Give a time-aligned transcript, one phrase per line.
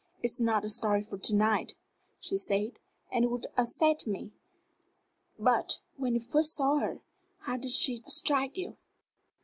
[0.23, 1.75] "It is not a story for to night,"
[2.19, 2.79] she said;
[3.11, 4.31] "and it would upset me.
[5.37, 7.01] But, when you first saw her,
[7.41, 8.77] how did she strike you?"